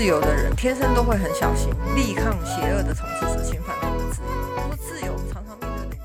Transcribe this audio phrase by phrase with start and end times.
[0.00, 4.32] 自由的人天生都会很小心，力抗邪恶的统治者侵犯他们的自由。
[4.56, 5.98] 不过，自由常常面对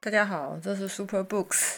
[0.00, 1.73] 大家好，这是 Super Books。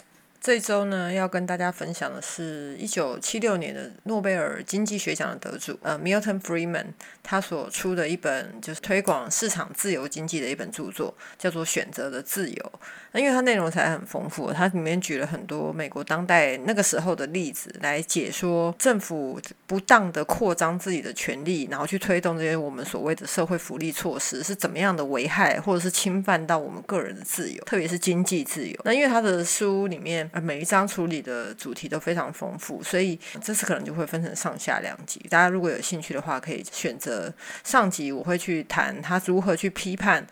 [0.47, 6.85] 这周呢，要跟大家分享的是一九七六年的诺贝尔经济学奖的得主，呃，Milton Friedman，
[7.21, 12.73] 他所出的一本就是推广市场自由经济的一本著作，叫做《选择的自由》。
[13.11, 28.79] 那因为它内容才很丰富，它里面举了很多美国当代那个时候的例子来解说政府不当的扩张自己的权利，然后去推动这些我们所谓的社会福利措施是怎么样的危害或者是侵犯到我们个人的自由，特别是经济自由。
[28.85, 30.31] 那因为他的书里面。
[30.41, 35.25] 每一章处理的主题都非常丰富，所以这次可能就会分成上下两集。
[35.31, 37.33] 大家如果有兴趣的话，可以选择
[37.65, 40.27] 上集，我会去谈他如何去批判。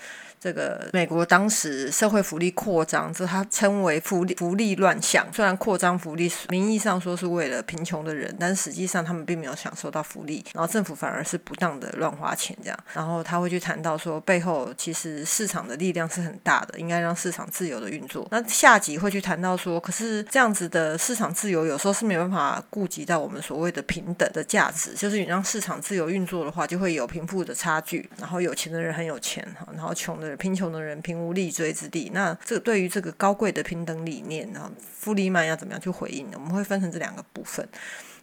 [0.45, 5.27] 这个美国当时社会福利扩张，这他称为福利福利乱象。
[5.33, 12.79] 虽然扩张福利名义上说是为了贫穷的人，但实际上他们并没有享受到福利，然后政府反而是不当的乱花钱这样。
[12.93, 18.29] 然后他会去谈到说，背后其实市场的力量是很大的，应该让市场自由的运作。
[18.31, 30.34] 那下集会去谈到说，可是这样子的市场自由有时候是没办法顾及到我们所谓的平等的价值，就是你让市场自由运作的话，就会有贫富的差距，然后有钱的人很有钱哈，然后穷的人。
[30.37, 36.37] 贫穷的人贫无立锥之地，那这对于这个高贵的平等理念，然后富利曼要怎么样去回应呢？
[36.37, 37.69] 我们会分成这两个部分。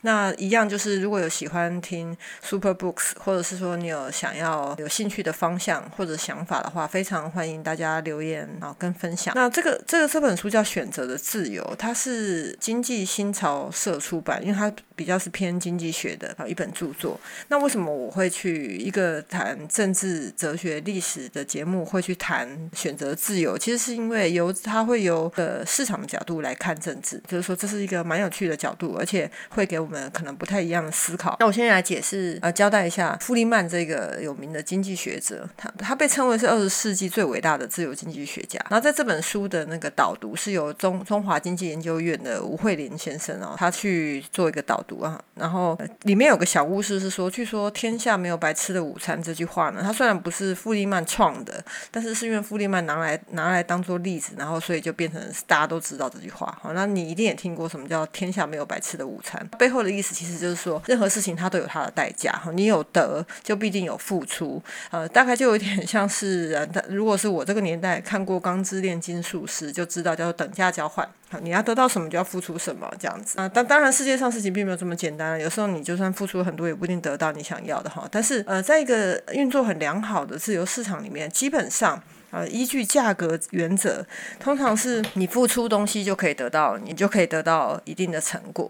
[0.02, 9.32] 那一样就是，如果有喜欢听 Super Books，或者是说你有想要有兴趣的方向或者想法的话，非常欢迎大家留言啊跟分享。
[9.36, 17.20] 那这个这个这本书叫《选择的自由》，它是经济新潮社出版，因为它比较是偏经济学的一本著作。
[17.50, 23.56] 那为什么我会去一个谈政治、哲学、历史的节目会去谈选择自由？
[23.56, 29.91] 其实是因为由它会由呃市场的角度来看政治，就是说这是一个蛮有趣的角度，而且会给我。
[29.92, 31.36] 们可能不太一样的思考。
[31.40, 38.60] 那我先来解释，呃，交代一下富利曼这个有名的经济学者，他他被称为是二十世纪最伟大的自由经济学家。
[38.70, 45.22] 然后在这本书的那个导读是由中中华经济研究院的吴慧玲先生哦，他去做一个导读啊。
[45.36, 56.58] 然后里面有个小故事是说，据说天下没有白吃的午餐这句话呢，他虽然不是富利曼创的，但是是因为富利曼拿来拿来当做例子，然后所以就变成大家都知道这句话。
[56.62, 59.80] 好，那你一定也听过什么叫天下没有白吃的午餐背后。
[59.83, 71.08] 的意思其实就是说，任何事情它都有它的代价哈，你有得就必定有付出，呃，大概就有点像是，呃，如果是我这个年代看过《钢之炼金术师》，就知道叫做等价交换，
[71.42, 73.49] 你要得到什么就要付出什么这样子啊。
[73.53, 78.08] 但当然世界上事情并没有这么简单，有时候你就算付出很多，也不一定得到你想要的哈。
[78.11, 82.02] 但是呃，在一个运作很良好的自由市场里面，基本上。
[82.31, 84.05] 呃，依据价格原则，
[84.39, 88.69] 通常是你付出东西就可以得到，你就可以得到一定的成果。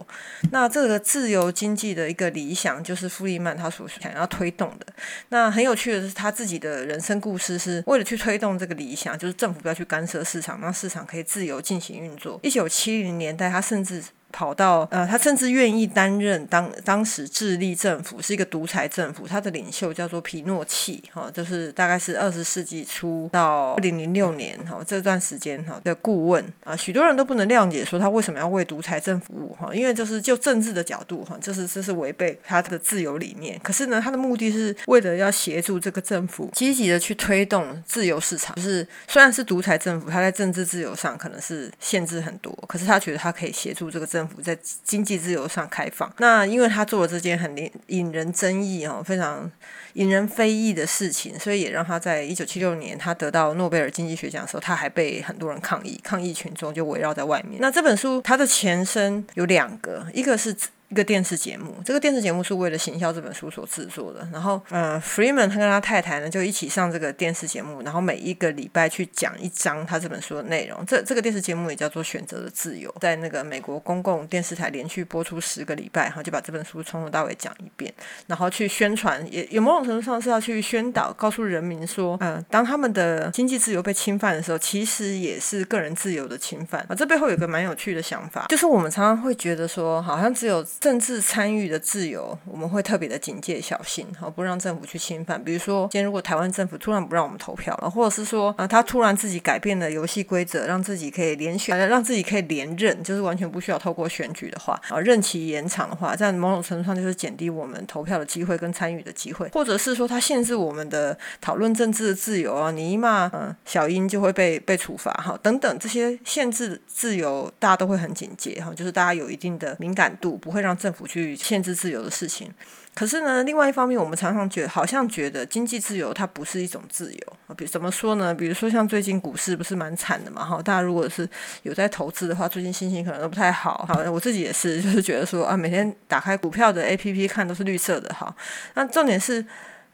[0.51, 4.87] 那这个自由经济的一个理想，就是富利曼他所想要推动的。
[5.29, 12.39] 那很有趣的是，他自己的人生故事是为了去推动这个理想，就是政府不要去干涉市场，让市场可以自由进行运作。
[12.43, 14.03] 一九七零年代，他甚至。
[14.31, 33.59] 跑到呃，他甚至愿意担任当当时智利政府是一个独裁政府，他的领袖叫做皮诺契，哈，就是大概是二十世纪初到二零零六年哈这段时间哈的顾问啊，许多人都不能谅解说他为什么要为独裁政府务哈，因为就是就政治的角度哈，就是这是违背他的自由理念。
[33.61, 44.20] 可是呢，他的目的是为了要协助这个政府积极的去推动自由市场，就是虽然是独裁政府，他在政治自由上可能是限制很多，可是他觉得他可以协助这个政。
[44.21, 49.51] 政府在经济自由上开放，那因为他做了这件很引引人争议哦，非常
[49.93, 57.59] 引人非议的事情，所以也让他在一九七六年他得到诺贝尔经济学奖的时候，他还被很多人抗议，抗议群众就围绕在外面。
[57.59, 60.55] 那这本书它的前身有两个，一个是。
[60.91, 64.27] 一个电视节目，这个电视节目是为了行销这本书所制作的。
[64.31, 70.85] 然后，呃，Freeman 他跟他太太呢就一起上这个电视节目，然后每一个礼拜去讲一章他这本书的内容。
[70.85, 77.93] 这这个电视节目也叫做《选择的自由》，在那个美国公共电视台连续播出十个礼拜，然后就把这本书从头到尾讲一遍，
[78.27, 86.93] 然后去宣传，也有某种程度上是要去宣导，告诉人民说，嗯，当他们的经济自由被侵犯的时候，其实也是个人自由的侵犯啊。
[86.93, 95.41] 这背后有个蛮有趣的想法，就是我们常常会觉得说，好像只有政治参与的自由，我们会特别的警戒小心，好不让政府去侵犯。
[95.41, 122.51] 比如说，今天如果台湾政府突然不让我们投票了，或者是说啊，他突然自己改变了游戏规则，让自己可以连选，让自己可以连任，就是完全不需要透过选举的话，啊，任期延长的话，在某种程度上就是减低我们投票的机会跟参与的机会，或者是说他限制我们的讨论政治的自由啊，你一骂嗯小英就会被被处罚哈，等等这些限制自由，大家都会很警戒哈，就是大家有一定的敏感度，不会让政府去限制自由的事情。
[122.93, 127.55] 可是呢，另外一方面，我们常常觉得，好像觉得经济自由它不是一种自由啊。
[127.55, 128.35] 比怎么说呢？
[128.35, 130.43] 比如说像最近股市不是蛮惨的嘛？
[130.43, 131.27] 哈，大家如果是
[131.63, 133.85] 有在投资的话，最近心情可能都不太好。
[133.87, 138.13] 好，我自己也是，就是觉得说啊，每天打开股票的 A P P 看都是绿色的。
[138.13, 138.35] 哈，
[138.73, 139.45] 那重点是。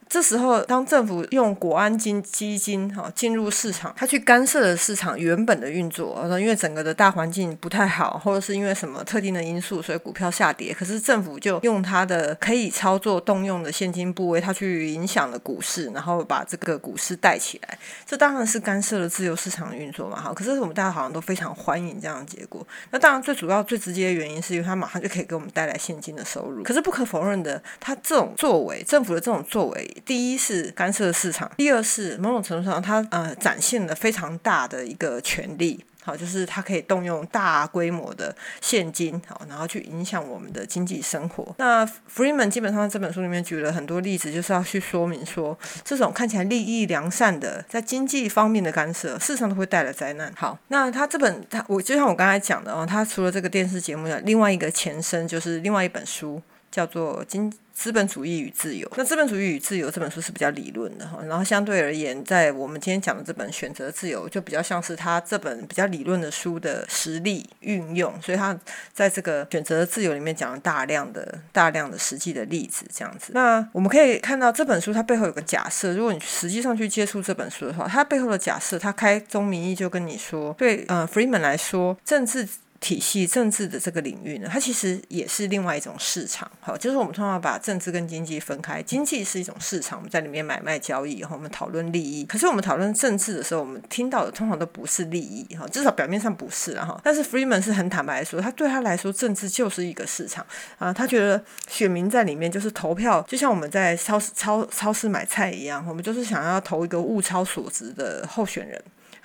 [0.09, 10.74] 这时候，当政府用国安金基金哈进入市场，它去干涉了市场原本的运作，因为整个的大环境不太好，或者是因为什么特定的因素，所以股票下跌。
[10.74, 17.77] 可是政府就用它的可以操作动用的现金部位，它去影响了股市，然后把这个股市带起来。
[18.06, 20.33] 这当然是干涉了自由市场的运作嘛，哈。
[20.33, 22.65] 可是我们大家好像都非常欢迎这样的结果。
[22.92, 26.63] 那当然最主要、最直接的原因是因为它马上就可以给我们带来现金的收入。
[26.63, 29.96] 可是不可否认的，它这种作为，政府的这种作为。
[30.05, 41.55] 第一是干涉市场，第二是某种程度上，它呃展现了非常大的一个权力，好，就是它可以动用大规模的现金，好，然后去影响我们的经济生活。
[41.57, 50.31] 那 Freeman 基本上这本书里面举了很多例子，就是要去说明说，这种看起来利益良善的在经济方面的干涉，事实上都会带来灾难。
[50.35, 56.41] 好，那他这本他我就像我刚才讲的哦，他除了这个电视节目的另外一个前身，就是另外一本书
[56.71, 57.51] 叫做《经》。
[57.77, 68.57] 资本主义与自由，那资本主义与自由这本书是比较理论的哈，然后相对而言，在我们今天讲的这本选择自由，就比较像是他这本比较理论的书的实例运用，所以他
[68.91, 73.31] 在这个选择自由里面讲了大量的大量的实际的例子，这样子。
[73.35, 82.47] 那我们可以看到这本书它背后有个假设，如果你实际上去接触这本书的话，它背后的假设，它开宗明义就跟你说，对，呃，Freeman 来说，政治。
[82.79, 86.50] 体系政治的这个领域呢，它其实也是另外一种市场。
[86.59, 92.24] 好，就是我们通常把政治跟经济分开，经济是一种市场，我们在里面买卖交易，然后我们讨论利益。
[92.25, 97.00] 可是我们讨论政治的时候，我们听到的通常都不是利益，哈，至少表面上不是哈。
[97.03, 100.45] 但是 Freeman 是很坦白说，他对他来说，政治就是一个市场
[100.77, 100.94] 啊。
[100.94, 108.80] 他觉得选民在里面就是投票，就像我们在超市超超市买菜一样，我们就是想要投一个物超所值的候选人。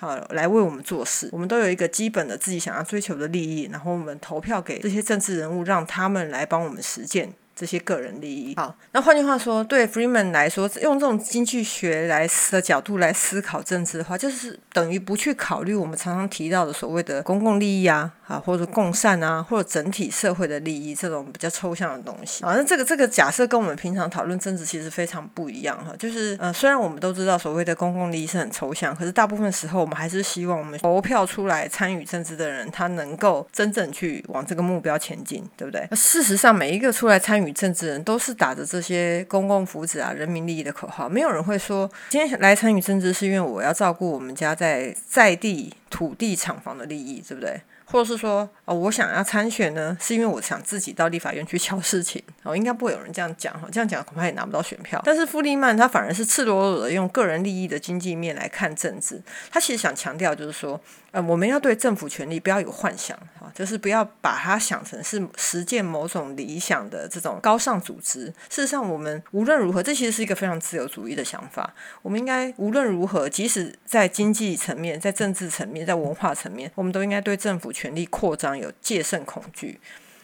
[0.07, 1.29] 呃，来为我们做事。
[1.31, 7.33] 我们都有一个基本的自己想要追求的利益，然后我们投票给这些政治人物，让他们来帮我们实践。
[7.55, 8.55] 这些个人利益。
[8.55, 22.43] 好，那换句话说，对 Freeman 来说，用这种经济学来的角度来思考政治的话，就是等于不去考虑我们常常提到的所谓的公共利益啊，啊，或者共善啊，或者整体社会的利益这种比较抽象的东西。
[22.43, 25.93] 啊，那这个这个假设跟我们平常讨论政治其实非常不一样哈。
[25.99, 35.85] 就是呃，虽然我们都知道所谓的公共利益是很抽象，可是大部分时候我们还是希望我们投票出来参与政治的人，他能够真正去往这个目标前进，对不对？
[35.91, 47.61] 那事实上，每一个出来参与政治的人都是打着这些公共福祉啊、人民利益的口号，没有人会说今天来参与政治是因为我要照顾我们家在在地土地厂房的利益，对不对？
[47.85, 55.01] 或者是说，哦，我想要参选呢，是因为我想自己到立法院去敲事情，哦，应该不会有人这样讲哈，这样讲恐怕也拿不到选票。
[55.05, 59.21] 但是富利曼他反而是赤裸裸的用个人利益的经济面来看政治，
[59.51, 60.79] 他其实想强调就是说。
[61.13, 68.25] 呃，我们要对政府权力不要有幻想，哈，就是不要把它想成是实践某种理想的这种高尚组织。
[68.49, 71.71] 事实上，我们无论如何，这其实是一个非常自由主义的想法。
[72.01, 79.79] 我们应该无论如何，即使在经济层面、在政治层面、在文化层面，我们都应该对政府权力扩张有戒慎恐惧。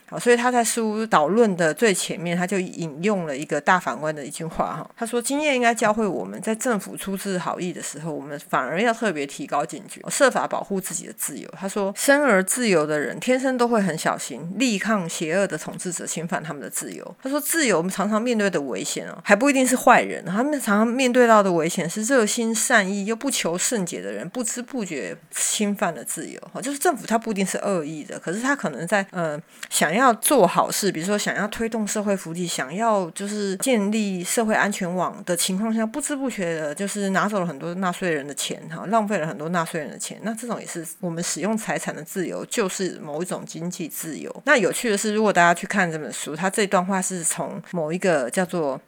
[0.09, 26.41] 好，所以他在书导论的最前面，他就引用了一个大法官的一句话哈，他说：“经验应该教会我们在政府出自好意的时候，我们反而要特别提高警觉，设法保护自己的自由。”他说：“生而自由的人，天生都会很小心，力抗邪恶的统治者侵犯他们的自由。”他说：“自由我们常常面对的危险哦，还不一定是坏人，他们常常面对到的危险是热心善意又不求甚解的人，不知不觉侵犯了自由。
[26.51, 29.39] 哈，就是政府他不一定是恶意的，可是他可能在呃
[29.69, 40.17] 想要。”要做好事，比如说想要推动社会福利，想要就是建立社会安全网的情况下，不知不觉的，就是拿走了很多纳税人的钱，哈，浪费了很多纳税人的钱。
[40.23, 44.33] 那这种也是我们使用财产的自由，就是某一种经济自由。
[44.45, 48.79] 那有趣的是，如果大家去看这本书，它这段话是从某一个叫做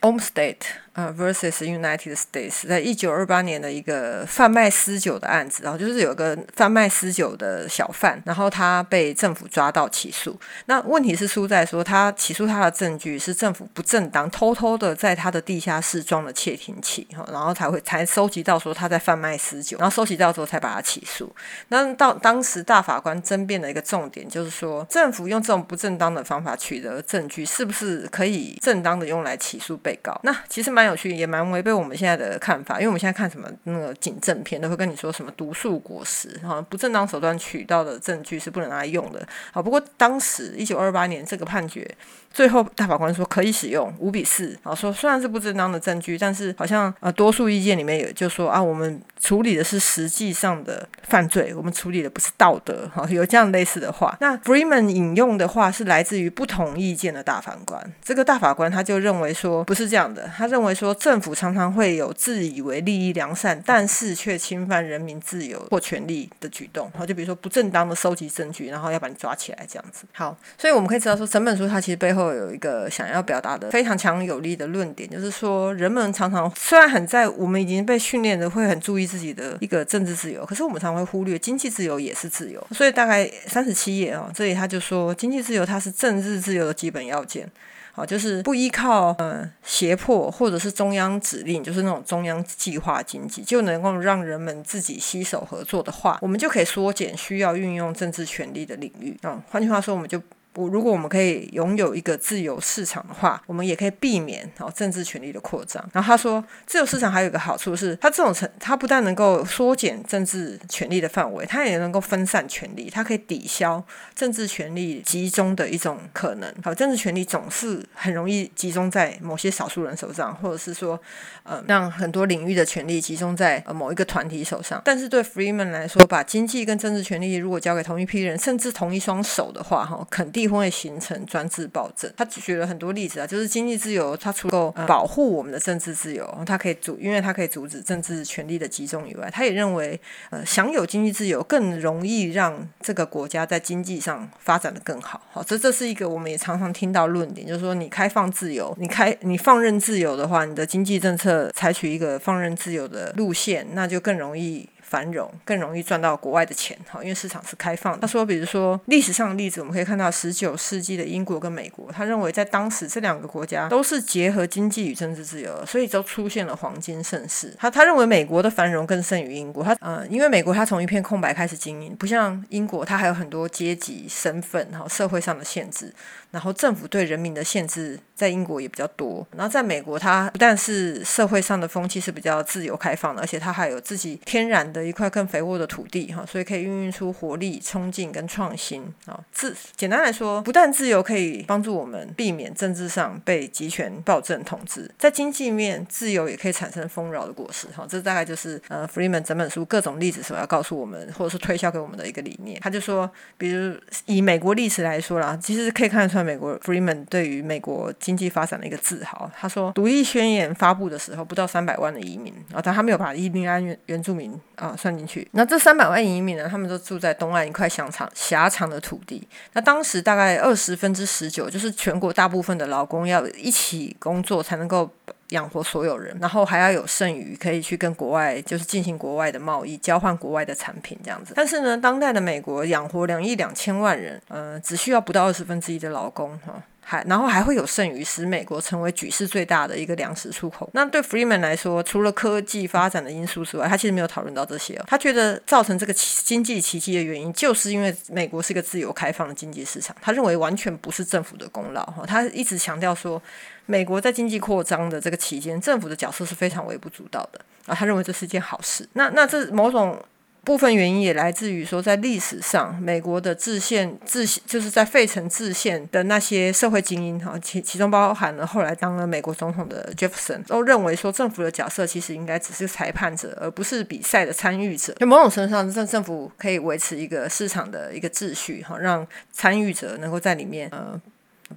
[0.00, 0.56] om state
[0.94, 10.38] 呃 versus United States，在一九二八年的一个贩卖私酒的案子，然后就是有个贩卖私酒的小贩，然后他被政府抓到起诉。
[10.66, 21.34] 那问题是出在说，他起诉他的证据是政府不正当，偷偷的在他的地下室装了窃听器，哈，然后才会才收集到说他在贩卖私酒，然后收集到之后才把他起诉。
[21.68, 30.20] 那到当时大法官争辩的一个重点就是说，政府用这种不正当的方法取得证据，是不是可以正当的用来起诉被告？
[30.24, 39.24] 那其实蛮蛮有趣，也蛮违背我们现在的看法，因为我们现在看什么那个警政片，都会跟你说什么毒素果实，哈，不正当手段取到的证据是不能拿来用的。
[39.52, 41.88] 好，不过当时一九二八年这个判决。
[42.32, 54.16] 最后，大法官说可以使用五比四，啊，说虽然是不正当的证据，但是好像呃多数意见里面有就说啊，我们处理的是实际上的犯罪，我们处理的不是道德，哈，有这样类似的话。
[54.20, 70.04] 那 Freeman 引用的话是来自于不同意见的大法官，这个大法官他就认为说不是这样的，他认为说政府常常会有自以为利益良善，但是却侵犯人民自由或权利的举动，好，就比如说不正当的收集证据，然后要把你抓起来这样子。
[70.12, 72.21] 好，所以我们可以知道说整本书它其实背后。
[72.30, 82.62] 有一个想要表达的非常强有力的论点，就是说，人们常常虽然很在我们已经被训练的会很注意自己的一个政治自由，可是我们常会忽略经济自由也是自由。
[82.72, 87.50] 所以大概三十七页哦，这里他就说，经济自由它是政治自由的基本要件。
[87.94, 99.14] 好，就是不依靠呃胁迫或者是中央指令，就是那种中央计划经济，就能够让人们自己携手合作的话，我们就可以缩减需要运用政治权力的领域。
[99.20, 100.20] 啊，换句话说，我们就。
[100.52, 105.82] 不，如果我们可以拥有一个自由市场的话，我们也可以避免哦政治权力的扩张。
[105.94, 113.82] 然后他说，自由市场还有一个好处是，它这种成，它不但能够缩减政治权力的范围，它也能够分散权力，它可以抵消
[114.14, 116.54] 政治权力集中的一种可能。
[116.62, 121.00] 好，政治权力总是很容易集中在某些少数人手上，或者是说，
[121.44, 124.82] 呃，让很多领域的权力集中在呃某一个团体手上。
[124.84, 130.41] 但是对 Freeman 来说，把经济跟政治权力如果交给同一批人，甚至同一双手的话，哈，肯定。
[130.48, 132.10] 会形成专制暴政。
[132.16, 145.20] 他举了很多例子啊，就是经济自由，它除了保护我们的政治自由，它可以阻，因为它可以阻止政治权力的集中以外，他也认为，呃，享有经济自由更容易让这个国家在经济上发展的更好。
[145.32, 154.68] 好，这这是一个我们也常常听到论点，就是说你开放自由，你开你放任自由的话，你的经济政策采取一个放任自由的路线，那就更容易。
[154.92, 157.98] 繁荣更容易赚到国外的钱，哈，因为市场是开放。
[157.98, 167.54] 他说，比如说历史上的例子，我们可以看到十九世纪的英国跟美国，他认为在当时这两个国家都是结合经济与政治自由，所以都出现了黄金盛世。
[167.58, 175.90] 他他认为美国的繁荣更胜于英国，他呃，因为美国他从一片空白开始经营，不像英国，他还有很多阶级身份哈社会上的限制，
[176.32, 179.26] 然后政府对人民的限制在英国也比较多。
[179.34, 184.81] 然后在美国，它不但是社会上的风气是比较自由开放的，而且它还有自己天然的。
[184.84, 189.18] 一块更肥沃的土地，哈，所以可以孕育出活力、冲劲跟创新啊。
[189.32, 197.66] 自简单来说，不但自由可以帮助我们避免政治上被集权暴政统治，在经济面，自由也可以产生丰饶的果实。
[197.68, 202.60] 哈，这大概就是呃，Freeman 整本书各种例子所要告诉我们，或者是推销给我们的一个理念。
[202.60, 203.74] 他就说，比如
[204.06, 209.30] 以美国历史来说啦，其实可以看得出来，美国 Freeman 对于美国经济发展的一个自豪。
[209.36, 214.71] 他说，独立宣言发布的时候，不到三百万的移民啊，但他没有把印第安原原住民啊。
[214.76, 216.48] 算进去，那这三百万移民呢？
[216.48, 219.26] 他们都住在东岸一块狭长狭长的土地。
[219.52, 224.90] 那当时大概二十分之十九，就是全国大部分的劳工要一起工作才能够
[225.28, 231.32] 养活所有人，然后还要有剩余可以去跟国外就是进行国外的贸易，交换国外的产品这样子。
[231.36, 236.62] 但是呢，当代的美国养活两亿两千万人，呃，只需要不到二十分之一的劳工哈。
[236.84, 240.68] 还然后还会有剩余，使美国成为举世最大的一个粮食出口。
[240.74, 244.78] 那对 Freeman 来说，除了科技发展的因素之外，他其实没有讨论到这些。
[244.86, 249.96] 他觉得造成这个经济奇迹的原因，就是因为美国是一个自由开放的经济市场。
[250.02, 251.84] 他认为完全不是政府的功劳。
[251.86, 253.22] 哈，他一直强调说，
[253.66, 257.40] 美国在经济扩张的这个期间，政府的角色是非常微不足道的。
[257.66, 258.88] 啊，他认为这是一件好事。
[258.94, 259.98] 那那这某种。
[260.44, 274.92] 部分原因也来自于说，在历史上，美国的制宪制就是在费城制宪的那些社会精英哈，其其中包含了后来当了美国总统的 Jefferson，都认为说政府的角色其实应该只是裁判者，而不是比赛的参与者。
[274.94, 281.00] 就某种程度上，政政府可以维持一个市场的一个秩序哈，让参与者能够在里面呃。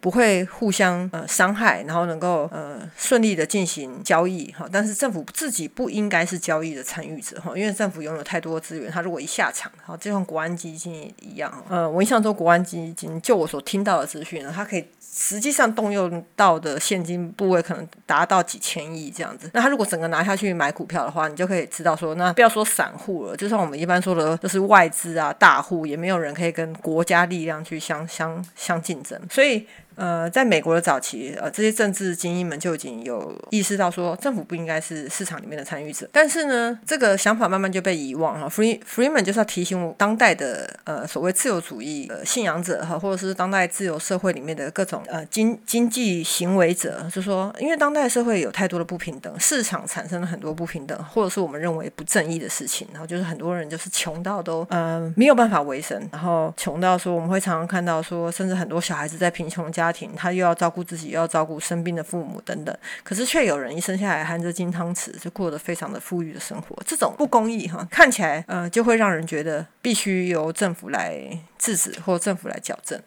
[0.01, 4.67] 不会互相呃伤害，然后能够呃顺利的进行交易哈。
[4.71, 14.85] 但是政府自己不应该是交易的参与者哈，因为政府拥有太多资源，他如果一下场，好，就像国安基金一样，呃，我印象中国安基金就我所听到的资讯呢，它可以。
[15.17, 19.49] 实际上动用到的现金部位可能达到几千亿这样子。
[19.53, 29.17] 那他如果整个拿下去买股票的话，你就可以知道说，那不要说散户了，就像我们一般说的，就是外资啊、大户，也没有人可以跟国家力量去相相相竞争。
[29.29, 29.65] 所以。
[29.95, 36.07] 呃，在美国的早期，呃，这些政治精英们就已经有意识到说，政府不应该是市场里面的参与者。
[36.11, 38.49] 但是呢，这个想法慢慢就被遗忘哈。
[38.49, 59.84] Free Freeman 就是要提醒当代的呃所谓自由主义呃信仰者哈，或者是当代自由社会里面的各种呃经经济行为者，就说，因为当代社会有太多的不平等，市场产生了很多不平等，或者是我们认为不正义的事情，然后就是很多人就是穷到都呃没有办法维生，然后穷到说我们会常常看到说，甚至很多小孩子在贫穷家。
[59.85, 66.75] 家庭，他又要照顾自己，又要照顾生病的父母等等，可是却有人一生下来含着金汤匙，就过得非常的富裕的生活。
[66.85, 71.15] 这种不公义哈，看起来呃，就会让人觉得必须由政府来
[71.59, 72.99] 制止或政府来矫正。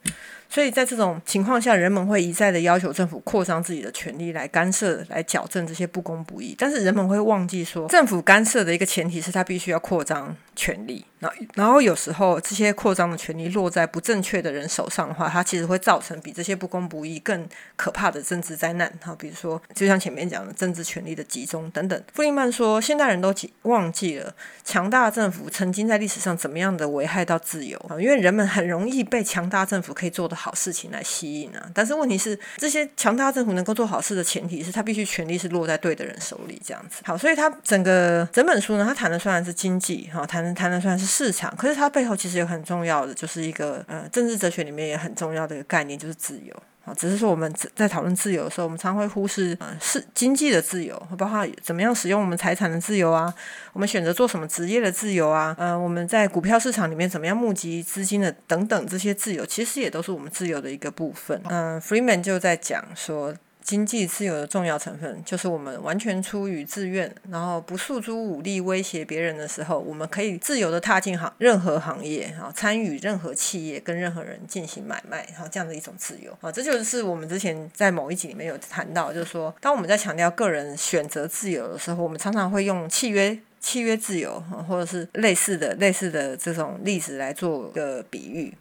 [0.50, 6.54] 所以在这种情况下，人们会一再的要求政府扩张自己的权利，来干涉、来矫正这些不公不义。
[6.58, 11.04] 但是人们会忘记说，政府干涉的一个前提是他必须要扩张权利。
[11.18, 18.90] 然后，然后有时候这些扩张的权利落在不正确的人手上的话，它其实会造成比这些不公不义更可怕的政治灾难。
[19.02, 22.02] 哈，比如说，就像前面讲的政治权力的集中等等。
[22.14, 24.32] 弗里曼说，现代人都忘记了
[24.64, 30.37] 强大政府曾经在历史上怎么样的危害到自由啊，因为人们很容易被强大政府可以做的。
[30.38, 31.70] 好事情来吸引啊！
[31.74, 37.02] 但是问题是，这些强大政府能够做好事的前提是他必须权力是落在对的人手里，这样子。
[37.04, 46.54] 好，所以他整个整本书呢，他谈的虽然是经济，哈，谈的谈的虽然是市场，可是它背后其实有很重要的，就是一个呃政治哲学里面也很重要的一个概念，就是自由。
[46.96, 53.32] 只是说我们在讨论自由的时候，我们常会忽视是经济的自由，包括怎么样使用我们财产的自由啊，
[53.72, 61.40] 我们选择做什么职业的自由啊，呃我们在股票市场里面怎么样募集资金的等等这些自由，其实也都是我们自由的一个部分。
[61.48, 63.34] 嗯，Freeman 就在讲说。
[63.68, 88.54] 经济自由的重要成分，就是我们完全出于自愿，然后不诉诸武力威胁别人的时候，我们可以自由的踏进行任何行业，啊，参与任何企业，跟任何人进行买卖，然后，这样的一种自由，啊，这就是我们之前在某一集里面有谈到，就是说，当我们在强调个人选择自由的时候，我们常常会用契约、契约自由，或者是类似的、类似的这种例子来做个比喻。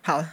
[0.00, 0.24] 好。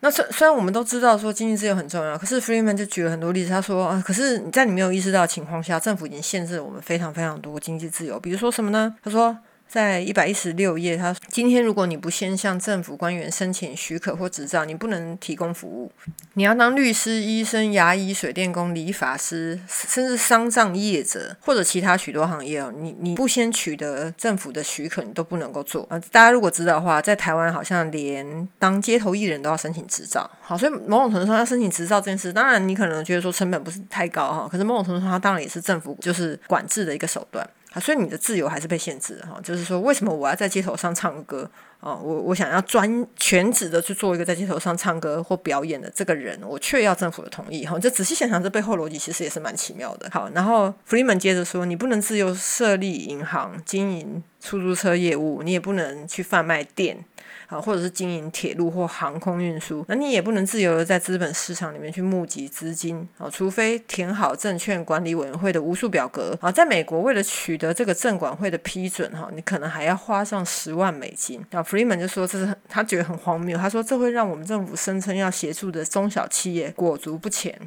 [0.00, 8.94] 那虽虽然我们都知道说经济自由很重要，可是 Freeman 就举了很多例子，他说啊，可是你在你没有意识到的情况下，政府已经限制了我们非常非常多经济自由，比如说什么呢？
[9.02, 9.36] 他说。
[9.68, 15.92] 在一百一十六页，他今天如果你不先向政府官员申请许可或执照，你不能提供服务。
[16.34, 25.86] 你要当律师、医生、牙医、水电工、理发师，甚至丧葬业者或者其他许多行业哦，你你不先取得政府的许可，你都不能够做。
[25.90, 30.30] 呃，大家如果知道的话，在台湾好像连当街头艺人都要申请执照。
[30.40, 37.46] 好，所以某种程度上要申请执照这件事，当然你可能觉得说成本不是太高哈，可是某种程度上它当然也是政府就是管制的一个手段。
[37.72, 39.38] 啊，所以你的自由还是被限制哈。
[39.42, 41.50] 就是说，为什么我要在街头上唱歌
[41.80, 41.94] 啊？
[41.94, 47.78] 我我想要专全职的去做一个在街头上唱歌或表演的这个人，我却要政府的同意哈。
[47.78, 50.08] 就仔细想想，这背后逻辑其实也是蛮奇妙的。
[50.10, 57.04] 好，然后弗里曼接着说，你不能自由设立银行、经营出租车业务，你也不能去贩卖店。
[57.48, 66.52] 啊，或者是经营铁路或航空运输，那你也不能自由的在资本市场里面去募集资金啊，除非填好证券管理委员会的无数表格啊。
[66.52, 71.44] 在美国，为了取得这个证管会的批准哈，你可能还要花上十万美金。
[71.50, 77.58] 啊，Freeman 就说这是他觉得很荒谬，他说这会让我们政府声称要协助的中小企业裹足不前。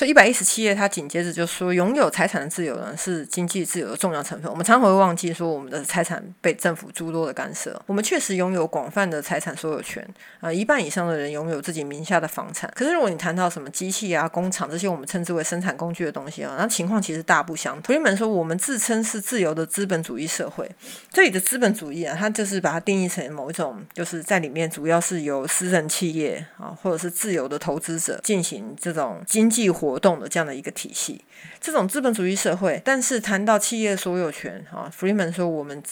[0.00, 4.50] 所以一百一十七页，他紧接着就说，拥有财产的自由呢是经济自由的重要成分。
[4.50, 7.78] 我们常常会忘记说，我们的财产被政府诸多的干涉。
[7.84, 10.02] 我们确实拥有广泛的财产所有权，
[10.40, 12.72] 啊，一半以上的人拥有自己名下的房产。
[12.74, 17.82] 可是如果你谈到什么机器啊、工厂这些我们称之为生产工具的东西啊，那情况其实大不相同。
[17.82, 20.66] 朋友们说，我们自称是自由的资本主义社会，
[21.12, 29.89] 这里的资本主义啊，它就是把它定义成某一种，就是在里面主要是由私人企业啊，或者是自由的投资者进行这种经济活。
[29.90, 31.20] 活动的这样的一个体系，
[31.60, 35.82] 这种资本主义社会，但是谈到企业所有权，哈，Freeman 说我们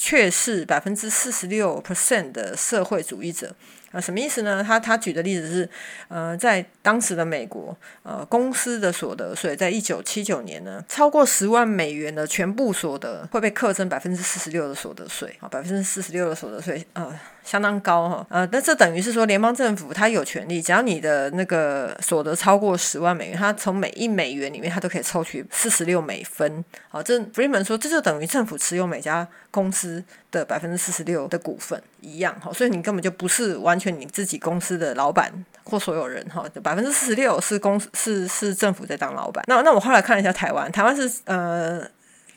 [0.00, 3.54] 却是百分之四十六 percent 的社会主义者。
[3.90, 4.64] 啊，什么意思呢？
[4.64, 5.68] 他他举的例子是，
[6.08, 17.20] 呃，在当时的美国，呃，公司的所得税在一九七九年呢，超过十万美元的全部所得会被课征百分之四十六的所得税啊，百分之四十六的所得税啊。
[17.44, 26.64] 相当高哈，呃，那这等于是说，联邦政府它有权利，只要你的那个所得超过十万美元，它从每一美元里面，它都可以抽取四十六美分。
[26.88, 35.32] 好，这 Freeman 说，这就等于政府持有每家公司的百分之四十六的股份一样哈，所以你根本就不是完全你自己公司的老板
[35.64, 39.44] 或所有人哈，百分之四十六是公是是政府在当老板。
[39.48, 41.82] 那那我后来看了一下台湾，台湾是呃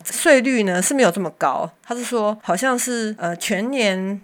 [0.04, 4.20] 税率呢是没有这么高，他是说好像是呃全年。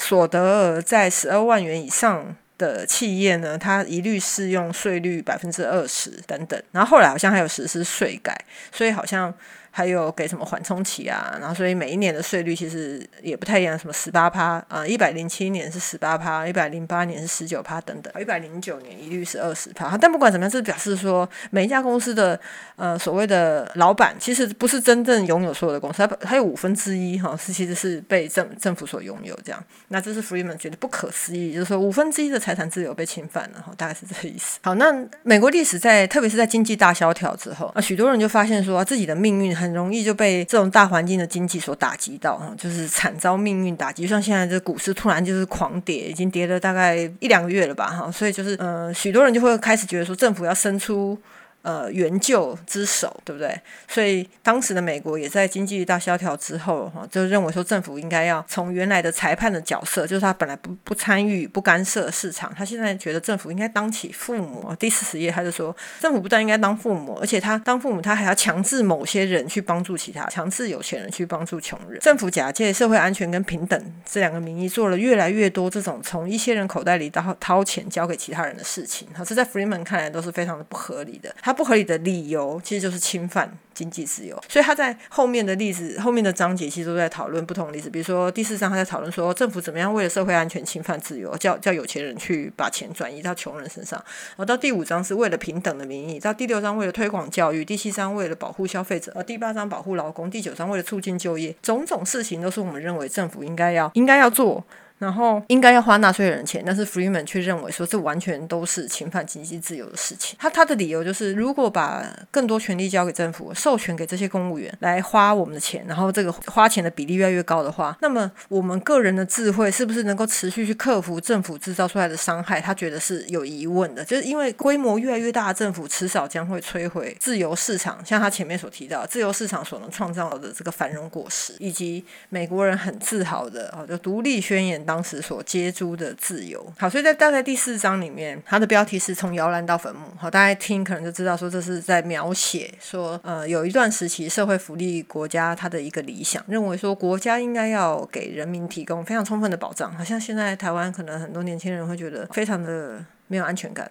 [0.00, 2.34] 所得额在十二万元以上。
[2.60, 6.62] 的企业呢，它一律适用税率百分之二十等等。
[6.70, 8.36] 然后后来好像还有实施税改，
[8.70, 9.32] 所以好像。
[9.72, 11.38] 还有给什么缓冲期啊？
[11.40, 19.96] 然后所以每一年的税率其实也不太一样，什么十八趴啊，一百零七年是十八趴，一百零八年是十九趴等等，一百零九年一律是二十趴。
[19.96, 22.38] 但不管怎么样，这表示说每一家公司的
[22.74, 29.64] 呃所谓的老板其实不是真正拥有所有的公司，他他有五分之一哈是其实是被政政府所拥有这样。
[29.86, 34.58] 那这是 Freeman 觉得不可思议，就是说五分之一的财财产自由被侵犯了哈，大概是这个意思。
[34.64, 39.50] 好，那美国历史在特别是在经济大萧条之后啊，许多人就发现说自己的命运。
[39.60, 44.06] 很容易就被这种大环境的经济所打击到，哈，就是惨遭命运打击。
[44.06, 51.18] 像现在这股市突然就是狂跌，已经跌了大概一两个月了吧，哈，所以就是呃，许多人就会开始觉得说，政府要伸出。
[51.62, 53.54] 呃，援救之手，对不对？
[53.86, 64.74] 所以当时的美国也在经济大萧条之后，哈，就认为说政府应该要从原来的裁判的角色，就是他本来不不参与、不干涉市场，他现在觉得政府应该当起父母。
[64.78, 72.00] 第四十页他就说，政府不但应该当父母，而且他当父母，他还要强制某些人去帮助其他，强制有钱人去帮助穷人。
[72.00, 79.06] 政府假借社会安全跟平等这两个名义，做了越来越多这种从一些人口袋里掏掏钱交给其他人的事情。
[79.14, 81.34] 好，这在 Freeman 看来都是非常的不合理的。
[81.52, 87.88] 不合理的理由其实就是侵犯经济自由，所以他在后面的例子、后面的章节其实都在讨论不同的例子。
[87.88, 93.98] 比如说第四章，他在讨论说政府怎么样为了社会安全侵犯自由，叫叫有钱人去把钱转移到穷人身上。
[94.30, 104.64] 然后到第五章是为了平等的名义，到第六章为了推广教育，第七章为了保护消费者，而，第八章保护劳工，第九章为了促进就业，种种事情都是我们认为政府应该要应该要做。
[105.00, 110.36] 然后应该要花纳税人钱，但是 Freeman 却认为说这完全都是侵犯经济自由的事情。
[110.38, 122.60] 他他的理由就是，如果把更多权力交给政府，授权给这些公务员来花我们的钱，然后这个花钱的比例越来越高的话，那么我们个人的智慧是不是能够持续去克服政府制造出来的伤害？
[122.60, 128.04] 他觉得是有疑问的，就是因为规模越来越大的政府，迟早将会摧毁自由市场。
[128.04, 134.84] 像他前面所提到，自由市场所能创造的这个繁荣果实，以及美国人很自豪的哦，就独立宣言。
[134.90, 152.98] 当时所接租的自由，好，所以在大概第四章里面，它的标题是从摇篮到坟墓，好，大家听可能就知道说这是在描写说，呃，有一段时期社会福利国家它的一个理想，认为说国家应该要给人民提供非常充分的保障，好像现在台湾可能很多年轻人会觉得非常的
[153.28, 153.88] 没有安全感。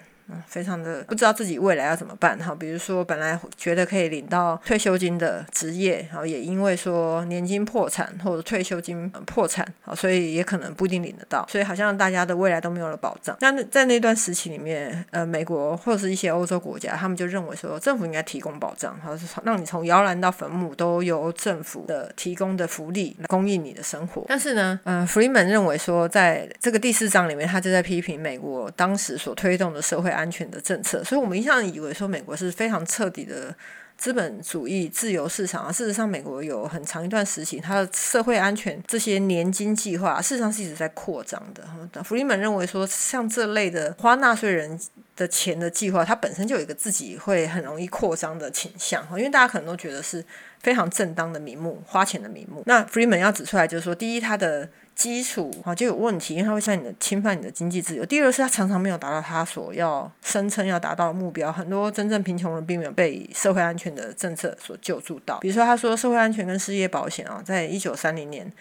[0.48, 13.36] 非常的不知道自己未来要怎么办哈，比如说本来觉得可以领到退休金的职业，然后也因为说年金破产或者退休金破产，好，所以也可能不一定领得到，所以好像大家的未来都没有了保障。
[13.39, 24.26] 那在那段时期里面，呃，美国或者是一些欧洲国家，他们就认为说政府应该提供保障，好，是让你从摇篮到坟墓都由政府的提供的福利来供应你的生活。
[24.28, 30.10] 但是呢，嗯，Freeman 认为说，在这个第四章里面，他就在批评美国当时所推动的社会。
[30.19, 33.55] 安全的政策，所以我们一向以为说美国是非常彻底的
[33.97, 35.71] 资本主义自由市场啊。
[35.71, 42.03] 事实上，美国有很长一段时期，它的社会安全这些年金计划，事实上是一直在扩张的。
[42.03, 44.79] 弗里曼认为说，像这类的花纳税人
[45.15, 50.23] 的钱的计划，它本身就有一个自己会很容易扩张的倾向因为大家可能都觉得是
[50.60, 52.62] 非常正当的名目，花钱的名目。
[52.65, 58.06] 那 Freeman 要指出来就是说，第一，它的基础啊就有问题，因为它会向你的侵犯你的经济自由。
[58.06, 65.39] 第二是他常常没有达到他所要声称要达到的目标，很多真正贫穷人并没有被社会安全的政策所救助到。
[65.39, 68.52] 比如说，他说社会安全跟失业保险啊，在一九三零年。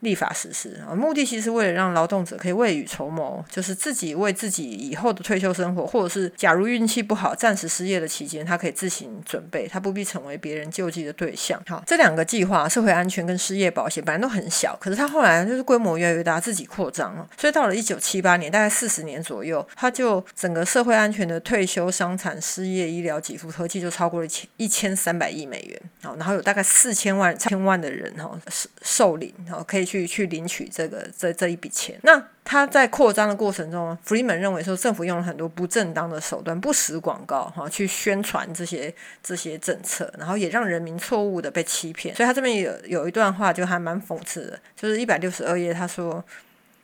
[0.00, 11.62] 立法实施啊，目的其实为了让劳动者可以未雨绸缪，就是自己为自己以后的退休生活，或者是假如运气不好、暂时失业的期间，他可以自行准备，他不必成为别人救济的对象。
[11.68, 17.28] 好，这两个计划，社会安全跟失业保险本来都很小，可是他后来就是规模越来越大，自己扩张了。
[17.36, 25.78] 所以到了一九七八年，大概四十年左右，他就整个社会安全的退休、伤残、失业、医疗给付合计就超过了千一千三百亿美元。
[26.02, 29.89] 好，然后有大概四千万千万的人哈受受领，然后可以。
[29.90, 32.22] 去去领取这个这这一笔钱，那。
[32.42, 42.12] 他在扩张的过程中，Freeman 认为说政府用了很多不正当的手段，不实广告哈，去宣传这些这些政策，然后也让人民错误的被欺骗。
[42.12, 46.24] 所以他这边有有一段话就还蛮讽刺的，就是一百六十二页，他说。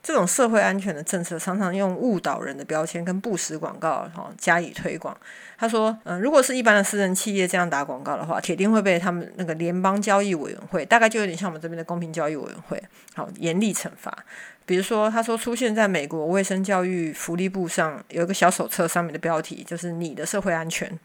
[0.06, 5.16] 这种社会安全的政策常常用误导人的标签跟不实广告哈加以推广。
[5.58, 12.80] 他说，嗯，如果是一般的私人企业这样打广告的话，铁定会被他们那个联邦交易委员会，大概就有点像我们这边的公平交易委员会，
[13.16, 14.16] 好严厉惩罚。
[14.64, 20.96] 比如说，他说出现在美国卫生教育福利部上有一个小手册，上面的标题就是“你的社会安全”。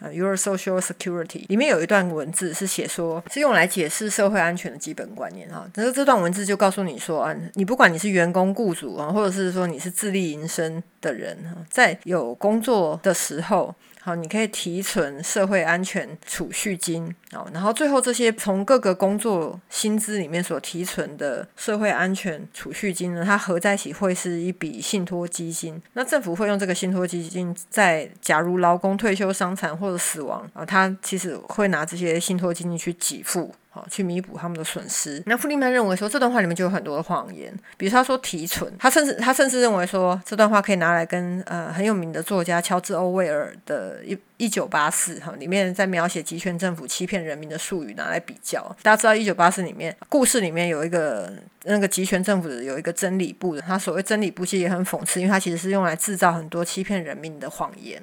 [0.00, 5.66] 呃，Your Social Security 里面有一段文字是写说，是用来解释社会安全的基本观念哈。
[5.72, 11.36] 但是这段文字就告诉你说啊，你不管你是员工、雇主啊，或者是说你是自力营生的人
[11.68, 13.74] 在有工作的时候。
[14.02, 25.80] 好，你可以提存社会安全储蓄金，哦，然后最后这些从各个工作薪资里面所提存的社会安全储蓄金呢，它合在一起会是一笔信托基金。
[25.92, 33.54] 那政府会用这个信托基金，在假如劳工退休、伤残或者死亡啊，它其实会拿这些信托基金去给付。
[33.88, 35.22] 去弥补他们的损失。
[35.26, 48.60] 那弗利曼认为说，这段话里面就有很多的谎言，比如他说提存，他甚至他甚至认为说，这段话可以拿来跟呃很有名的作家乔治欧威尔的《一一九八四》哈里面在描写集权政府欺骗人民的术语拿来比较。
[48.82, 51.32] 大家知道《一九八四》里面故事里面有一个
[51.64, 58.00] 那个集权政府的有一个真理部的，他所谓真理部其实也很讽刺，因为他其实是用来制造很多欺骗人民的谎言。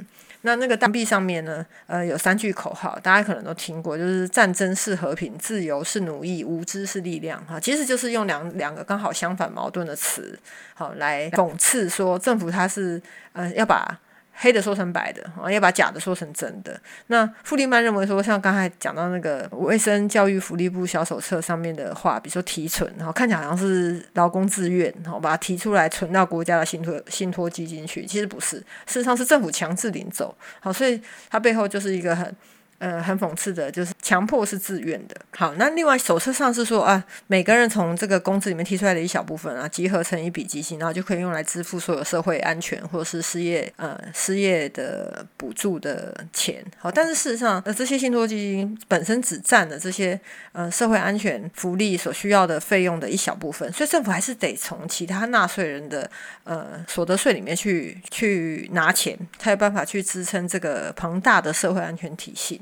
[0.48, 10.40] 那那个弹币上面呢，呃，有三句口号，大家可能都听过，就是战争是和平，自由是奴役，无知是力量，哈，其实就是用两两个刚好相反矛盾的词，
[10.74, 13.02] 好来讽刺说政府它是
[13.34, 14.00] 呃要把。
[14.39, 16.80] 黑的说成白的，啊，要把假的说成真的。
[17.08, 30.38] 那富利曼认为说，像刚才讲到那个卫生教育福利部小手册上面的话，比如说提存，然后看起来好像是劳工自愿，然后把它提出来存到国家的信托信托基金去，其实不是，事实上是政府强制领走。
[30.60, 32.36] 好，所以它背后就是一个很。
[32.80, 35.16] 呃，很讽刺的，就是强迫是自愿的。
[35.32, 46.63] 好，那另外手册上是说啊，每个人从这个工资里面提出来的一小部分啊，集合成一笔基金，然后就可以用来支付所有社会安全或者是失业呃失业的补助的钱。
[46.78, 50.20] 好，但是事实上，呃，这些信托基金本身只占了这些
[50.52, 56.08] 呃社会安全福利所需要的费用的一小部分，所以政府还是得从其他纳税人的
[56.44, 62.62] 呃所得税里面去去拿钱，才有办法去支撑这个庞大的社会安全体系。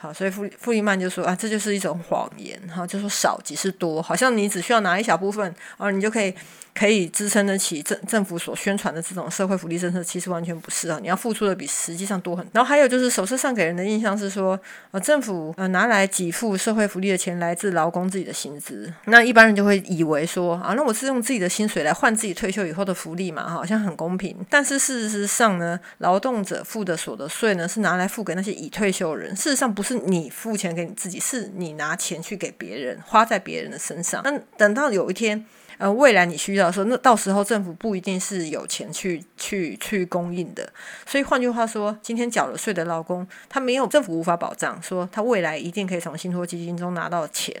[0.00, 6.34] 好，所以富富利曼就说啊，这就是一种谎言，哈，就说少即是多，好像你只需要拿一小部分，啊，你就可以。
[6.72, 11.00] 可以支撑得起政政府所宣传的这种社会福利政策，其实完全不是啊！
[11.02, 12.50] 你要付出的比实际上多很多。
[12.54, 14.58] 然后还有就是手册上给人的印象是说，
[14.92, 24.36] 呃，政府呃拿来给付社会福利的钱来自劳工自己的薪资，那一般人就会以为说啊，那我是用自己的薪水来换自己退休以后的福利嘛，好像很公平。
[24.48, 34.22] 但是事实上呢，劳动者付的所得税呢是拿来付给那些已退休人，事实上不是是你付钱给你自己，是你拿钱去给别人，花在别人的身上。
[34.24, 35.44] 那等到有一天。
[35.78, 40.70] 呃，未来你需要的时候，那到时候政府不一定是有钱去去去供应的。
[41.06, 47.54] 所以换句话说，今天缴了税的劳工，他没有政府无法保障，说他未来一定可以从信托基金中拿到钱。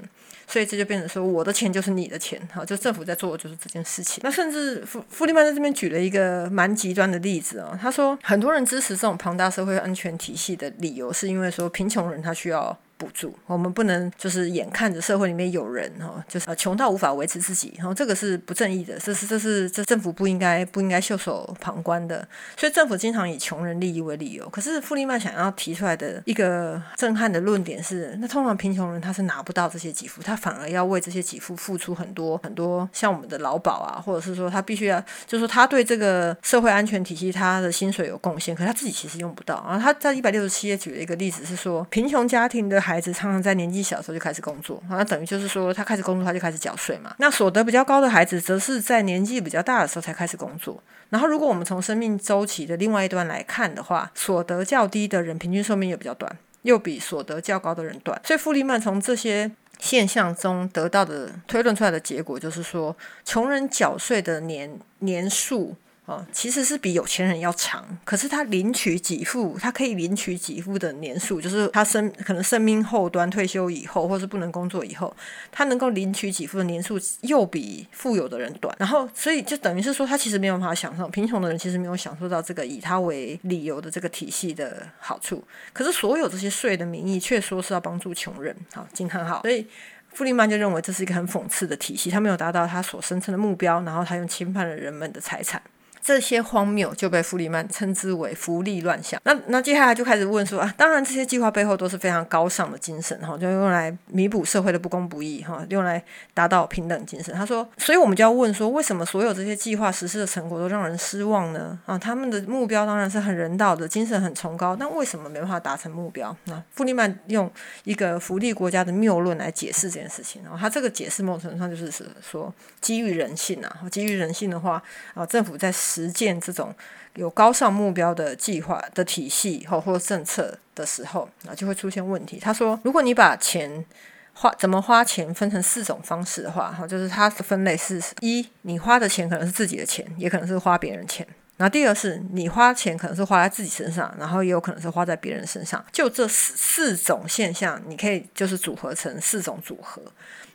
[0.50, 4.20] 所以这就变成说，我的钱就是你的钱，好，就政府在做的就是这件事情。
[4.24, 12.76] 那甚至富富利曼在这边举了一个蛮极端的例子啊，他说很多人支持这种庞大社会安全体系的理由，是因为说贫穷人他需要。
[13.00, 24.46] 补助，我们不能就是眼看着社会里面有人哈，就是穷到无法维持自己，然后这个是不正义的，这是这是这政府不应该不应该袖手旁观的，所以政府经常以穷人利益为理由。
[24.50, 39.64] 可是富利曼想要提出来的一个震撼的论点是，那通常贫穷人他是拿不到这些给付，他反而要为这些给付付出很多很多，像我们的劳保啊，或者是说他必须要，就是说他对这个社会安全体系他的薪水有贡献，可他自己其实用不到。
[39.66, 42.78] 然后他在一百六十七页举了一个例子是说，贫穷家庭的。
[42.90, 47.14] 孩子常常在年纪小的时候就开始工作，那等于就是说他开始工作他就开始缴税嘛。
[47.18, 50.82] 那所得比较高的孩子则是在年纪比较大的时候才开始工作。
[51.08, 58.20] 然后如果我们从生命周期的另外一端来看的话，所得较低的人平均寿命也比较短，又比所得较高的人短。
[58.24, 59.48] 所以富利曼从这些
[59.78, 65.76] 现象中得到的推论出来的结果就是说，穷人缴税的年年数。
[66.06, 75.14] 哦，其实是比有钱人要长，可是他领取给付，他可以领取给付的年数，就是他生可能生命后端退休以后，或是不能工作以后，
[75.52, 78.74] 他能够领取给付的年数又比富有的人短。
[78.80, 85.44] 然后，所以就等于是说，他其实没有办法享受贫穷的人其实没有享受到这个以他为理由的这个体系的好处。
[85.72, 88.56] 可是，所有这些税的名义却说是要帮助穷人。
[88.72, 89.42] 好，惊叹号。
[89.42, 89.66] 所以。
[90.12, 95.62] 弗里曼就认为这是一个很讽刺的体系，他没有达到他所声称的目标，然后他用侵犯了人们的财产。
[96.02, 99.20] 这些荒谬就被弗里曼称之为福利乱象。
[99.24, 107.34] 那那接下来就开始问说啊，当然这些计划背后都是非常高尚的精神哈，就用来弥补社会的不公不义哈，用来达到平等精神。
[107.34, 111.78] 他说，所以我们就要问说，为什么所有这些计划实施的成果都让人失望呢？
[111.84, 116.34] 啊，他们的目标当然是很人道的，精神很崇高，但为什么没办法达成目标？
[116.44, 117.50] 那弗里曼用
[117.84, 120.42] 一个福利国家的谬论来解释这件事情。
[120.42, 124.82] 然后他这个解释某种程度上就是说，基于人性啊，基于人性的话
[125.14, 125.70] 啊，政府在。
[125.90, 126.72] 实践这种
[127.14, 132.38] 有高尚目标的计划的体系或或政策的时候啊，就会出现问题。
[132.38, 133.84] 他说，如果你把钱
[134.32, 141.26] 花怎么花钱分成四种方式的话，哈，就是它的分类是：一，你花的钱可能是自己的钱，也可能是花别人钱；
[141.56, 145.84] 那第二是你花钱可能是花在自己身上，然后也有可能是花在别人身上。
[145.90, 150.00] 就这四四种现象，你可以就是组合成四种组合。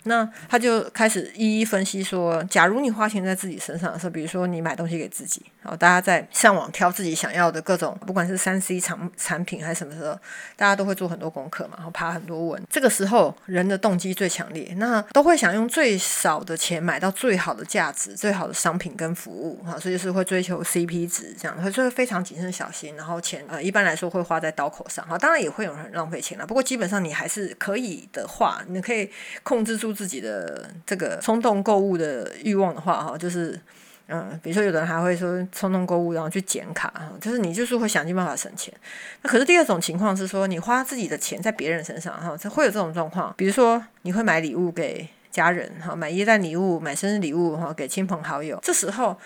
[0.06, 10.14] 那他就开始一一分析说，假如你花钱在自己身上的时候，比如说你买东西给自己，然后大家在上网挑自己想要的各种，不管是三 C 产产品还是什么时候，
[10.56, 12.64] 大家都会做很多功课嘛，然后爬很多文。
[12.70, 29.10] 这个时候人的动机最强烈，那都会想用最少的钱买到最好的价值、最好的商品跟服务，哈，所以就是会追求 CP 值这样，所以会非常谨慎小心，然后钱呃一般来说会花在刀口上，哈，当然也会有人浪费钱了，不过基本上你还是可以的话，你可以
[29.42, 29.95] 控制住。
[29.96, 33.60] 自己的这个冲动购物的欲望的话，哈，就是，
[34.08, 38.74] 嗯，比如说有的人还会说冲动购物，然后去剪卡，就是你就是会想尽办法省钱。
[39.22, 43.34] 那可是第二种情况是说，你花自己的钱在别人身上，哈，这会有这种状况。
[43.38, 49.18] 比如说你会买礼物给家人，哈，买耶诞礼物、买生日礼物，哈，给亲朋好友，这时候。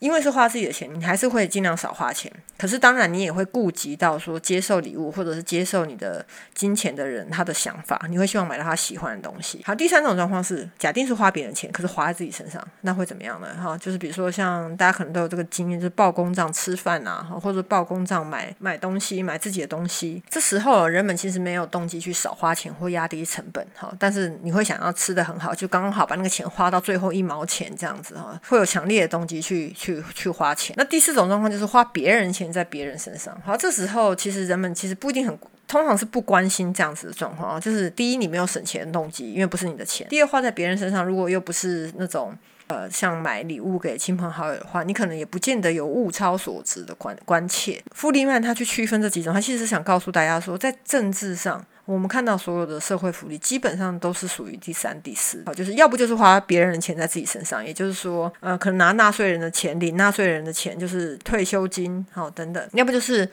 [0.00, 2.30] 因为是花自己的钱，你还是会尽量少花钱。
[2.58, 9.62] 可是当然，你也会顾及到说接受礼物或者是接受你的金钱的人他的想法，你会希望买到他喜欢的东西。
[9.64, 13.48] 好，第三种状况是，假定是花别人钱，可是花在自己身上，那会怎么样呢？
[13.62, 20.22] 哈，就是比如说像大家可能都有这个经验，就是报公账吃饭啊，或者报公账买买东西，买自己的东西。
[20.30, 29.89] 这时候人们其实没有动机去少花钱或压低成本，哈，但是你会想要吃的很好，就刚刚好把那个钱花到最后一毛钱这样子哈，会有强烈的动机去去。
[29.96, 33.36] 去去花钱，那第四种状况就是花别人钱在别人身上。
[33.44, 37.60] 好，这时候其实人们其实不一定很，通常是不关心这样子的状况啊。
[37.60, 42.32] 就是第一，你没有省钱的动机，因为不是你的钱；第二，花在别人身上，如果又不是那种
[42.68, 47.82] 呃像买礼物给亲朋好友的话，你可能也不见得有物超所值的关关切。
[47.94, 51.64] 弗里曼他去区分这几种，他其实是想告诉大家说，在政治上。
[51.90, 63.28] 我们看到所有的社会福利基本上都是属于第三、第四，好，就是要不就是花别人的钱在自己身上，也就是说，呃，可能拿纳税人的钱领纳税人的钱，就是退休金，好，等等；要不就是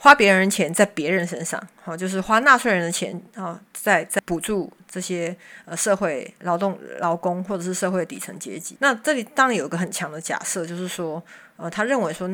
[0.00, 8.76] 花别人钱在别人身上，好，就是花纳税人的钱，啊，在在补助这些呃社会劳动劳工或者是社会底层阶级。
[8.80, 11.22] 那这里当然有一个很强的假设，就是说，
[11.56, 12.28] 呃，他认为说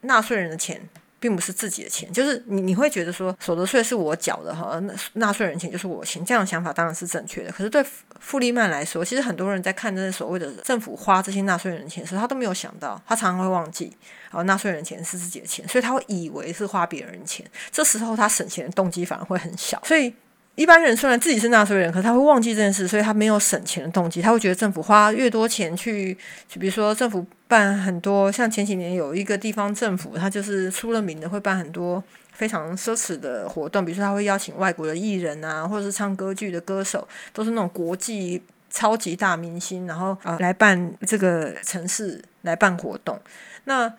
[0.00, 0.80] 纳税人的钱。
[1.22, 7.52] 并不是自己的钱，就是你你会觉得说所得税是我缴的哈，那纳税人钱就是我钱，这样的想法当然是正确的。
[7.52, 7.80] 可是对
[8.18, 13.96] 富利曼来说，其实很多人在看这些所谓的政府花这些纳税人钱时，他都没有想到，他常常会忘记，
[14.32, 20.12] 哦，纳税人钱是自己的钱，所以他会以为是花别人钱，这时候他省钱的动机反而会很小，所以。
[20.54, 24.20] 一般人虽然自己是纳税人，可他会忘记这件事，所以他没有省钱的动机。
[24.20, 26.14] 他会觉得政府花越多钱去，
[26.46, 43.20] 就比如说政府办很多，像前几年有一个地方政府，他就是出了名的会办很多非常奢侈的活动，比如说他会邀请外国的艺人啊，或者是唱歌剧的歌手，都是那种国际超级大明星，然后啊来办这个城市来办活动。
[43.64, 43.92] 那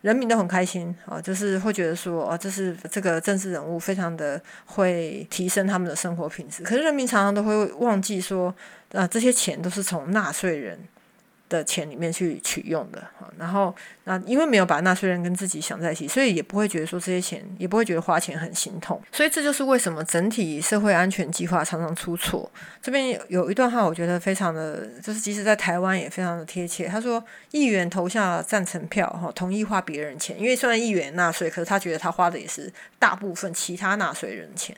[0.00, 6.64] 人民都很开心啊，就是会觉得说，哦，这是这个政治人物非常的会提升他们的生活品质。
[6.64, 8.52] 可是人民常常都会忘记说，
[8.90, 10.76] 啊，这些钱都是从纳税人。
[11.48, 22.50] 的钱里面去取用的哈，然后那因为没有把纳税人跟自己想在一起，所以也不会觉得说这些钱，也不会觉得花钱很心痛，所以这就是为什么整体社会安全计划常常出错。
[22.82, 26.86] 这边有一段话，我觉得非常的，就是即使在台湾也非常的贴切。
[26.86, 34.76] 他说，议员投下赞成票哈，同意花别人钱，因为虽然议员纳税，可是他觉得他花的也是大部分其他纳税人钱。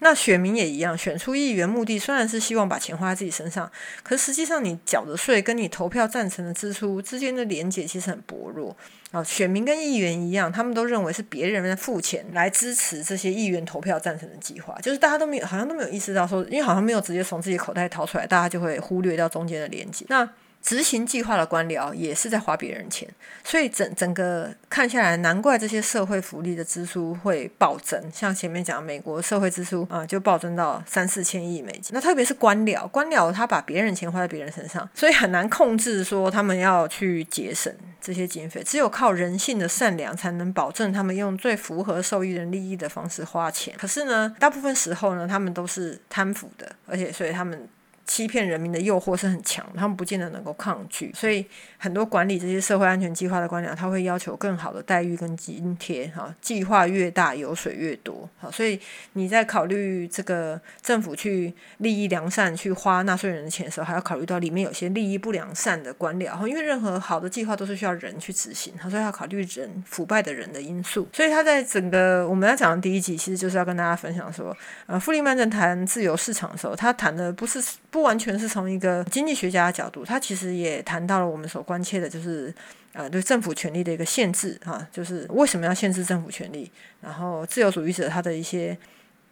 [0.00, 3.70] 那选民也一样，选出议员目的虽然是希望把钱花在自己身上，
[4.02, 8.76] 可实际上你缴的税跟你投票赞成的支出之间的连结其实很薄弱
[9.12, 9.22] 啊。
[9.22, 20.06] 选民跟议员一样，他们都认为是别人在付钱来支持这些议员投票赞成的计划，就是大家都没有，好像都没有意识到说，因为好像没有直接从自己口袋掏出来，大家就会忽略掉中间的连接。
[20.08, 20.28] 那
[20.62, 23.08] 执行计划的官僚也是在花别人钱，
[23.42, 27.98] 所以整整个看下来，难怪这些社会福利的支出会暴增。
[28.12, 31.92] 像前面讲，美国社会支出啊，就暴增到三四千亿美金。
[31.92, 38.62] 那特别是官僚，官僚他把别人钱花在别人身上，所以很难控制说他们要去节省这些经费。
[38.62, 43.74] 只有靠人性的善良，才能保证他们用最符合受益人利益的方式花钱。
[43.78, 47.66] 可是呢，大部分时候呢，他们都是贪腐的，而且所以他们。
[48.10, 51.46] 欺骗人民的诱惑是很强，他们不见得能够抗拒，所以
[51.78, 56.08] 很多管理这些社会安全计划的官僚，他会要求更好的待遇跟津贴。
[56.08, 58.28] 哈，计划越大，油水越多。
[58.40, 58.80] 好，所以
[59.12, 66.36] 你在考虑这个政府去利益良善去花纳税人的钱的时候，还要考虑到里面有些利益不良善的官僚。
[66.36, 71.06] 哈，因为任何好的计划都是需要人去执行，所以要考虑人腐败的人的因素。
[71.12, 74.56] 所以他在整个我们要讲的第一集，其实就是要跟大家分享说，
[74.86, 77.99] 呃，富利曼在谈自由市场的时候，他谈的不是不。
[78.00, 82.52] 不完全是从一个经济学家的角度，他其实也谈到了我们所关切的，就是
[82.94, 86.72] 呃对政府权力的一个限制哈，就是为什么要限制政府权力？
[87.02, 88.74] 然后自由主义者他的一些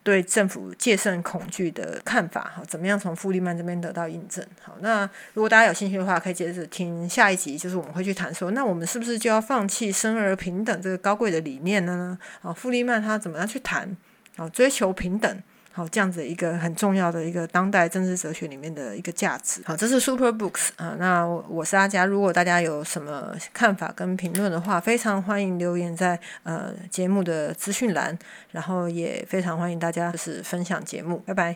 [0.02, 4.46] 对政府戒慎恐惧的看法哈，怎么样从富利曼这边得到印证？
[4.60, 12.18] 好，那如果大家有兴趣的话，可以接着听下一集，就是我们会去谈说，那我们是不是就要放弃生而平等这个高贵的理念呢？
[12.42, 13.96] 啊，富利曼他怎么样去谈
[14.36, 15.42] 啊，追求平等？
[15.70, 19.60] 好，这样子一个很重要的一个当代政治哲学里面的一个价值。
[19.64, 20.96] 好，这是 Super Books 啊。
[20.98, 28.18] 那我我是阿佳，如果大家有什么看法跟评论的话，非常欢迎留言在呃节目的资讯栏，
[28.50, 31.22] 然后也非常欢迎大家就是分享节目。
[31.26, 31.46] 拜拜。